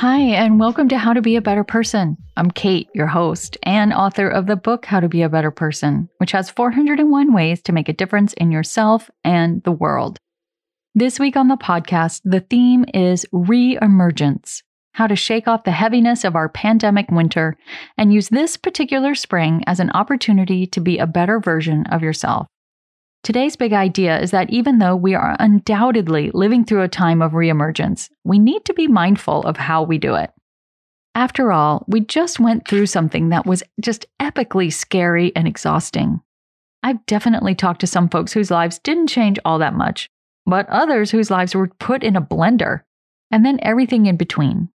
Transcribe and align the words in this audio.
Hi, 0.00 0.18
and 0.18 0.60
welcome 0.60 0.90
to 0.90 0.98
How 0.98 1.14
to 1.14 1.22
Be 1.22 1.36
a 1.36 1.40
Better 1.40 1.64
Person. 1.64 2.18
I'm 2.36 2.50
Kate, 2.50 2.90
your 2.94 3.06
host 3.06 3.56
and 3.62 3.94
author 3.94 4.28
of 4.28 4.44
the 4.44 4.54
book 4.54 4.84
How 4.84 5.00
to 5.00 5.08
Be 5.08 5.22
a 5.22 5.30
Better 5.30 5.50
Person, 5.50 6.10
which 6.18 6.32
has 6.32 6.50
401 6.50 7.32
ways 7.32 7.62
to 7.62 7.72
make 7.72 7.88
a 7.88 7.94
difference 7.94 8.34
in 8.34 8.52
yourself 8.52 9.10
and 9.24 9.62
the 9.62 9.72
world. 9.72 10.18
This 10.94 11.18
week 11.18 11.34
on 11.34 11.48
the 11.48 11.56
podcast, 11.56 12.20
the 12.26 12.40
theme 12.40 12.84
is 12.92 13.24
re-emergence 13.32 14.62
how 14.92 15.06
to 15.06 15.16
shake 15.16 15.48
off 15.48 15.64
the 15.64 15.70
heaviness 15.70 16.24
of 16.24 16.36
our 16.36 16.50
pandemic 16.50 17.10
winter 17.10 17.56
and 17.96 18.12
use 18.12 18.28
this 18.28 18.58
particular 18.58 19.14
spring 19.14 19.64
as 19.66 19.80
an 19.80 19.90
opportunity 19.92 20.66
to 20.66 20.80
be 20.80 20.98
a 20.98 21.06
better 21.06 21.40
version 21.40 21.86
of 21.86 22.02
yourself. 22.02 22.46
Today's 23.26 23.56
big 23.56 23.72
idea 23.72 24.20
is 24.20 24.30
that 24.30 24.50
even 24.50 24.78
though 24.78 24.94
we 24.94 25.12
are 25.16 25.34
undoubtedly 25.40 26.30
living 26.32 26.64
through 26.64 26.82
a 26.82 26.88
time 26.88 27.20
of 27.20 27.32
reemergence, 27.32 28.08
we 28.22 28.38
need 28.38 28.64
to 28.66 28.72
be 28.72 28.86
mindful 28.86 29.42
of 29.42 29.56
how 29.56 29.82
we 29.82 29.98
do 29.98 30.14
it. 30.14 30.30
After 31.16 31.50
all, 31.50 31.84
we 31.88 32.02
just 32.02 32.38
went 32.38 32.68
through 32.68 32.86
something 32.86 33.30
that 33.30 33.44
was 33.44 33.64
just 33.80 34.06
epically 34.22 34.72
scary 34.72 35.34
and 35.34 35.48
exhausting. 35.48 36.20
I've 36.84 37.04
definitely 37.06 37.56
talked 37.56 37.80
to 37.80 37.88
some 37.88 38.08
folks 38.08 38.32
whose 38.32 38.52
lives 38.52 38.78
didn't 38.78 39.08
change 39.08 39.40
all 39.44 39.58
that 39.58 39.74
much, 39.74 40.08
but 40.44 40.68
others 40.68 41.10
whose 41.10 41.28
lives 41.28 41.52
were 41.52 41.66
put 41.66 42.04
in 42.04 42.14
a 42.14 42.22
blender, 42.22 42.82
and 43.32 43.44
then 43.44 43.58
everything 43.60 44.06
in 44.06 44.16
between. 44.16 44.68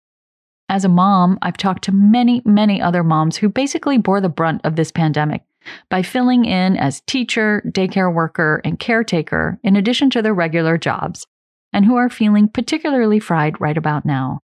As 0.68 0.84
a 0.84 0.88
mom, 0.88 1.38
I've 1.40 1.56
talked 1.56 1.84
to 1.84 1.92
many, 1.92 2.42
many 2.44 2.82
other 2.82 3.04
moms 3.04 3.36
who 3.36 3.48
basically 3.48 3.98
bore 3.98 4.20
the 4.20 4.28
brunt 4.28 4.62
of 4.64 4.74
this 4.74 4.90
pandemic 4.90 5.44
by 5.88 6.02
filling 6.02 6.44
in 6.44 6.76
as 6.76 7.02
teacher, 7.02 7.62
daycare 7.68 8.12
worker, 8.12 8.60
and 8.64 8.78
caretaker 8.78 9.58
in 9.62 9.76
addition 9.76 10.10
to 10.10 10.22
their 10.22 10.34
regular 10.34 10.78
jobs, 10.78 11.26
and 11.72 11.84
who 11.84 11.96
are 11.96 12.08
feeling 12.08 12.48
particularly 12.48 13.18
fried 13.18 13.60
right 13.60 13.76
about 13.76 14.04
now. 14.04 14.40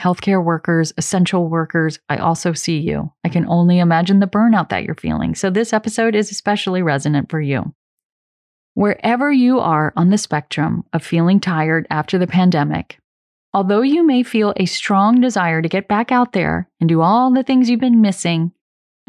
Healthcare 0.00 0.42
workers, 0.42 0.94
essential 0.96 1.48
workers, 1.48 1.98
I 2.08 2.16
also 2.16 2.54
see 2.54 2.78
you. 2.78 3.12
I 3.22 3.28
can 3.28 3.46
only 3.46 3.78
imagine 3.78 4.20
the 4.20 4.26
burnout 4.26 4.70
that 4.70 4.84
you're 4.84 4.94
feeling, 4.94 5.34
so 5.34 5.50
this 5.50 5.74
episode 5.74 6.14
is 6.14 6.30
especially 6.30 6.80
resonant 6.80 7.30
for 7.30 7.40
you. 7.40 7.74
Wherever 8.74 9.30
you 9.30 9.58
are 9.58 9.92
on 9.96 10.08
the 10.08 10.16
spectrum 10.16 10.84
of 10.94 11.04
feeling 11.04 11.38
tired 11.38 11.86
after 11.90 12.16
the 12.16 12.26
pandemic, 12.26 12.98
although 13.52 13.82
you 13.82 14.06
may 14.06 14.22
feel 14.22 14.54
a 14.56 14.64
strong 14.64 15.20
desire 15.20 15.60
to 15.60 15.68
get 15.68 15.88
back 15.88 16.10
out 16.10 16.32
there 16.32 16.70
and 16.80 16.88
do 16.88 17.02
all 17.02 17.30
the 17.30 17.42
things 17.42 17.68
you've 17.68 17.80
been 17.80 18.00
missing, 18.00 18.52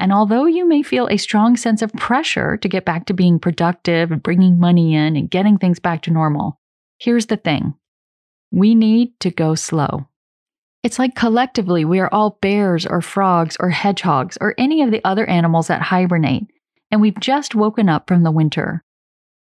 and 0.02 0.12
although 0.12 0.48
you 0.48 0.68
may 0.68 0.82
feel 0.82 1.08
a 1.08 1.18
strong 1.18 1.56
sense 1.56 1.84
of 1.84 1.94
pressure 1.94 2.58
to 2.58 2.68
get 2.68 2.86
back 2.86 3.06
to 3.06 3.14
being 3.14 3.38
productive 3.38 4.12
and 4.12 4.24
bringing 4.24 4.60
money 4.60 4.96
in 4.96 5.16
and 5.16 5.30
getting 5.30 5.60
things 5.60 5.78
back 5.78 6.02
to 6.02 6.12
normal, 6.12 6.60
here's 6.98 7.28
the 7.28 7.38
thing 7.38 7.76
we 8.52 8.74
need 8.74 9.18
to 9.20 9.30
go 9.30 9.54
slow. 9.54 10.08
It's 10.82 10.98
like 10.98 11.14
collectively 11.14 11.86
we 11.86 12.00
are 12.00 12.12
all 12.12 12.40
bears 12.42 12.88
or 12.88 13.02
frogs 13.02 13.56
or 13.60 13.70
hedgehogs 13.70 14.40
or 14.42 14.56
any 14.58 14.82
of 14.82 14.90
the 14.90 15.06
other 15.06 15.30
animals 15.30 15.68
that 15.68 15.84
hibernate, 15.84 16.48
and 16.90 17.00
we've 17.00 17.20
just 17.20 17.54
woken 17.54 17.88
up 17.88 18.08
from 18.08 18.24
the 18.24 18.32
winter. 18.32 18.84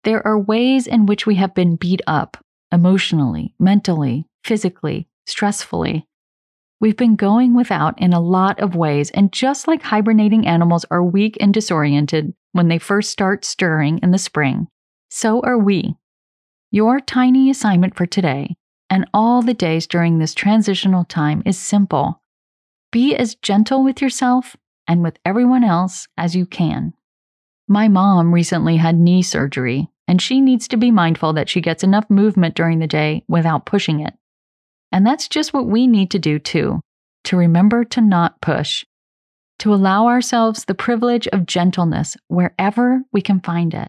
There 0.05 0.25
are 0.25 0.39
ways 0.39 0.87
in 0.87 1.07
which 1.07 1.27
we 1.27 1.35
have 1.35 1.57
been 1.57 1.75
beat 1.75 2.03
up 2.07 2.37
emotionally, 2.71 3.53
mentally, 3.59 4.27
physically, 4.45 5.09
stressfully, 5.29 6.05
We've 6.81 6.97
been 6.97 7.17
going 7.17 7.55
without 7.55 8.01
in 8.01 8.13
a 8.13 8.21
lot 8.21 8.61
of 8.61 8.77
ways, 8.77 9.11
and 9.11 9.33
just 9.33 9.67
like 9.67 9.83
hibernating 9.83 10.47
animals 10.47 10.85
are 10.91 11.03
weak 11.03 11.37
and 11.41 11.55
disoriented 11.55 12.35
when 12.53 12.69
they 12.69 12.79
first 12.79 13.11
start 13.11 13.45
stirring 13.45 13.99
in 14.03 14.11
the 14.11 14.19
spring, 14.19 14.69
so 15.11 15.41
are 15.41 15.59
we. 15.59 15.97
Your 16.71 17.01
tiny 17.01 17.49
assignment 17.49 17.97
for 17.97 18.07
today 18.07 18.57
and 18.91 19.09
all 19.15 19.43
the 19.43 19.55
days 19.55 19.87
during 19.87 20.19
this 20.19 20.35
transitional 20.35 21.05
time 21.05 21.43
is 21.45 21.59
simple 21.59 22.21
be 22.93 23.15
as 23.15 23.35
gentle 23.35 23.83
with 23.83 24.01
yourself 24.01 24.57
and 24.89 25.03
with 25.03 25.19
everyone 25.25 25.65
else 25.65 26.07
as 26.17 26.37
you 26.37 26.47
can. 26.47 26.95
My 27.69 27.89
mom 27.89 28.33
recently 28.33 28.77
had 28.77 28.97
knee 28.97 29.23
surgery, 29.23 29.91
and 30.07 30.23
she 30.23 30.41
needs 30.41 30.69
to 30.69 30.77
be 30.77 30.91
mindful 30.91 31.33
that 31.33 31.49
she 31.49 31.61
gets 31.61 31.83
enough 31.83 32.09
movement 32.09 32.55
during 32.55 32.79
the 32.79 32.87
day 32.87 33.25
without 33.29 33.67
pushing 33.67 34.01
it. 34.01 34.15
And 34.93 35.07
that's 35.07 35.29
just 35.29 35.53
what 35.53 35.67
we 35.67 35.87
need 35.87 36.11
to 36.13 36.19
do 36.19 36.39
too 36.39 36.81
to 37.25 37.37
remember 37.37 37.85
to 37.85 38.01
not 38.01 38.41
push, 38.41 38.85
to 39.59 39.75
allow 39.75 40.07
ourselves 40.07 40.65
the 40.65 40.75
privilege 40.75 41.27
of 41.29 41.45
gentleness 41.45 42.17
wherever 42.29 43.03
we 43.13 43.21
can 43.21 43.41
find 43.41 43.75
it, 43.75 43.89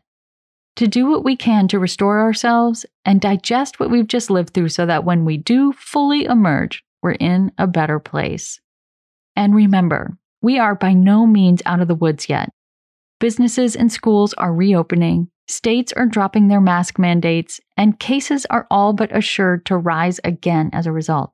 to 0.76 0.88
do 0.88 1.06
what 1.06 1.24
we 1.24 1.36
can 1.36 1.68
to 1.68 1.78
restore 1.78 2.20
ourselves 2.20 2.86
and 3.06 3.22
digest 3.22 3.80
what 3.80 3.92
we've 3.92 4.08
just 4.08 4.32
lived 4.32 4.54
through 4.54 4.70
so 4.70 4.88
that 4.88 5.04
when 5.04 5.24
we 5.24 5.38
do 5.38 5.72
fully 5.74 6.26
emerge, 6.26 6.84
we're 7.04 7.12
in 7.12 7.52
a 7.60 7.68
better 7.68 8.00
place. 8.00 8.60
And 9.36 9.54
remember, 9.54 10.18
we 10.42 10.58
are 10.58 10.74
by 10.74 10.94
no 10.94 11.28
means 11.28 11.62
out 11.66 11.80
of 11.80 11.88
the 11.88 11.96
woods 11.96 12.30
yet. 12.30 12.50
Businesses 13.20 13.76
and 13.76 13.92
schools 13.92 14.34
are 14.34 14.54
reopening, 14.54 15.30
States 15.48 15.94
are 15.94 16.06
dropping 16.06 16.48
their 16.48 16.60
mask 16.60 17.00
mandates, 17.00 17.62
and 17.78 18.00
cases 18.00 18.46
are 18.50 18.68
all 18.70 18.94
but 18.94 19.16
assured 19.16 19.66
to 19.66 19.78
rise 19.78 20.20
again 20.24 20.70
as 20.74 20.86
a 20.86 20.92
result. 20.92 21.32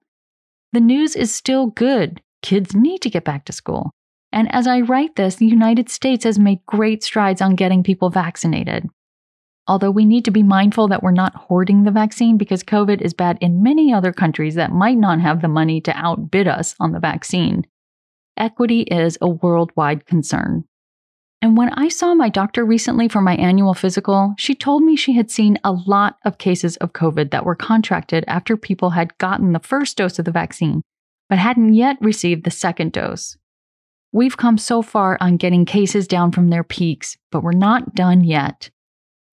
The 0.72 0.80
news 0.80 1.16
is 1.16 1.34
still 1.34 1.68
good. 1.68 2.22
Kids 2.42 2.76
need 2.76 3.02
to 3.02 3.10
get 3.10 3.24
back 3.24 3.46
to 3.46 3.54
school. 3.54 3.92
And 4.32 4.54
as 4.54 4.68
I 4.68 4.82
write 4.82 5.16
this, 5.16 5.36
the 5.36 5.46
United 5.46 5.90
States 5.90 6.24
has 6.26 6.38
made 6.38 6.66
great 6.66 7.04
strides 7.04 7.42
on 7.42 7.56
getting 7.56 7.84
people 7.84 8.10
vaccinated. 8.10 8.88
Although 9.68 9.92
we 9.92 10.06
need 10.06 10.26
to 10.26 10.32
be 10.32 10.44
mindful 10.44 10.88
that 10.90 11.02
we're 11.02 11.12
not 11.12 11.36
hoarding 11.36 11.84
the 11.84 11.92
vaccine 11.92 12.38
because 12.38 12.64
COVID 12.64 13.02
is 13.02 13.14
bad 13.14 13.38
in 13.40 13.64
many 13.64 13.94
other 13.94 14.12
countries 14.12 14.56
that 14.56 14.72
might 14.72 14.98
not 14.98 15.22
have 15.22 15.42
the 15.42 15.48
money 15.48 15.80
to 15.82 15.96
outbid 15.96 16.48
us 16.48 16.76
on 16.80 16.92
the 16.92 17.00
vaccine. 17.00 17.66
Equity 18.36 18.82
is 18.82 19.18
a 19.22 19.30
worldwide 19.30 20.06
concern. 20.06 20.66
And 21.44 21.58
when 21.58 21.72
I 21.72 21.90
saw 21.90 22.14
my 22.14 22.30
doctor 22.30 22.64
recently 22.64 23.10
for 23.10 23.20
my 23.20 23.36
annual 23.36 23.74
physical, 23.74 24.34
she 24.38 24.56
told 24.56 24.82
me 24.82 24.96
she 24.96 25.12
had 25.12 25.30
seen 25.30 25.60
a 25.66 25.74
lot 25.74 26.18
of 26.24 26.38
cases 26.38 26.78
of 26.78 26.94
COVID 26.94 27.32
that 27.32 27.44
were 27.44 27.54
contracted 27.54 28.24
after 28.30 28.56
people 28.56 28.92
had 28.92 29.18
gotten 29.18 29.52
the 29.52 29.60
first 29.60 29.98
dose 29.98 30.18
of 30.18 30.24
the 30.24 30.32
vaccine, 30.32 30.84
but 31.28 31.38
hadn't 31.38 31.74
yet 31.74 31.98
received 32.00 32.46
the 32.46 32.50
second 32.50 32.94
dose. 32.94 33.36
We've 34.14 34.38
come 34.38 34.58
so 34.58 34.82
far 34.82 35.18
on 35.20 35.36
getting 35.36 35.66
cases 35.66 36.08
down 36.08 36.32
from 36.32 36.50
their 36.50 36.64
peaks, 36.64 37.18
but 37.30 37.44
we're 37.44 37.52
not 37.52 37.94
done 37.94 38.24
yet. 38.24 38.70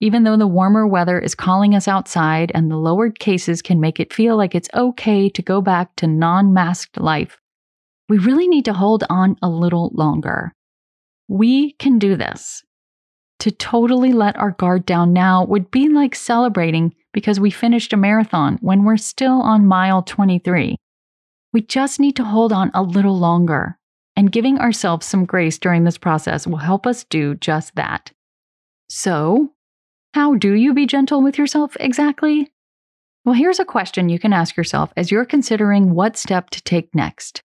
Even 0.01 0.25
though 0.25 0.37
the 0.37 0.49
warmer 0.49 0.89
weather 0.89 1.21
is 1.21 1.37
calling 1.37 1.77
us 1.77 1.87
outside 1.87 2.51
and 2.57 2.69
the 2.69 2.77
lowered 2.77 3.21
cases 3.21 3.63
can 3.63 3.79
make 3.79 4.01
it 4.01 4.13
feel 4.13 4.37
like 4.37 4.57
it's 4.57 4.69
okay 4.75 5.29
to 5.29 5.43
go 5.43 5.61
back 5.61 5.95
to 5.95 6.09
non 6.09 6.53
masked 6.53 6.99
life, 6.99 7.39
we 8.09 8.19
really 8.19 8.49
need 8.49 8.65
to 8.65 8.73
hold 8.73 9.05
on 9.09 9.37
a 9.41 9.49
little 9.49 9.93
longer. 9.95 10.53
We 11.31 11.75
can 11.75 12.01
do 12.01 12.17
this. 12.17 12.65
To 13.39 13.53
totally 13.53 14.13
let 14.13 14.37
our 14.37 14.51
guard 14.51 14.85
down 14.85 15.13
now 15.13 15.45
would 15.45 15.71
be 15.71 15.89
like 15.89 16.17
celebrating 16.17 16.93
because 17.13 17.39
we 17.39 17.53
finished 17.53 17.93
a 17.93 17.97
marathon 17.97 18.59
when 18.61 18.83
we're 18.83 18.97
still 18.97 19.41
on 19.41 19.65
mile 19.65 20.03
23. 20.03 20.75
We 21.53 21.61
just 21.63 22.01
need 22.01 22.17
to 22.17 22.25
hold 22.25 22.53
on 22.53 22.73
a 22.75 22.83
little 22.83 23.17
longer, 23.17 23.79
and 24.17 24.33
giving 24.33 24.59
ourselves 24.59 25.07
some 25.07 25.25
grace 25.25 25.57
during 25.57 25.85
this 25.85 25.99
process 25.99 26.49
will 26.49 26.57
help 26.57 26.85
us 26.85 27.05
do 27.05 27.37
just 27.37 27.77
that. 27.77 28.11
So, 28.89 29.53
how 30.15 30.35
do 30.35 30.55
you 30.55 30.75
be 30.75 30.85
gentle 30.85 31.23
with 31.23 31.39
yourself 31.39 31.77
exactly? 31.79 32.51
Well, 33.25 33.37
here's 33.37 33.61
a 33.61 33.65
question 33.65 34.09
you 34.09 34.19
can 34.19 34.33
ask 34.33 34.57
yourself 34.57 34.93
as 34.97 35.13
you're 35.13 35.25
considering 35.25 35.95
what 35.95 36.17
step 36.17 36.51
to 36.51 36.63
take 36.65 36.93
next. 36.93 37.45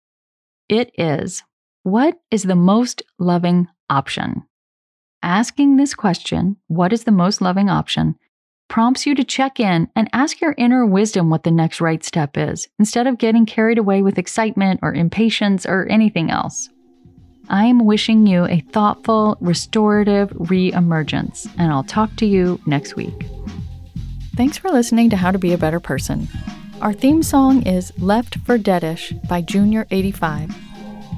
It 0.69 0.91
is 0.99 1.41
What 1.83 2.19
is 2.29 2.43
the 2.43 2.55
most 2.55 3.01
loving 3.17 3.67
option? 3.89 4.43
Asking 5.23 5.77
this 5.77 5.95
question, 5.95 6.57
what 6.67 6.93
is 6.93 7.05
the 7.05 7.11
most 7.11 7.41
loving 7.41 7.71
option, 7.71 8.19
prompts 8.67 9.07
you 9.07 9.15
to 9.15 9.23
check 9.23 9.59
in 9.59 9.89
and 9.95 10.07
ask 10.13 10.41
your 10.41 10.53
inner 10.59 10.85
wisdom 10.85 11.31
what 11.31 11.41
the 11.41 11.49
next 11.49 11.81
right 11.81 12.03
step 12.03 12.37
is, 12.37 12.67
instead 12.77 13.07
of 13.07 13.17
getting 13.17 13.47
carried 13.47 13.79
away 13.79 14.03
with 14.03 14.19
excitement 14.19 14.79
or 14.83 14.93
impatience 14.93 15.65
or 15.65 15.87
anything 15.89 16.29
else. 16.29 16.69
I 17.49 17.65
am 17.65 17.83
wishing 17.83 18.27
you 18.27 18.45
a 18.45 18.59
thoughtful, 18.59 19.37
restorative 19.41 20.31
re 20.35 20.71
emergence, 20.73 21.47
and 21.57 21.71
I'll 21.71 21.83
talk 21.83 22.15
to 22.17 22.27
you 22.27 22.61
next 22.67 22.95
week. 22.95 23.25
Thanks 24.35 24.59
for 24.59 24.69
listening 24.69 25.09
to 25.09 25.17
How 25.17 25.31
to 25.31 25.39
Be 25.39 25.51
a 25.51 25.57
Better 25.57 25.79
Person. 25.79 26.27
Our 26.79 26.93
theme 26.93 27.23
song 27.23 27.63
is 27.63 27.91
Left 27.97 28.37
for 28.45 28.59
Deadish 28.59 29.27
by 29.27 29.41
Junior85. 29.41 30.70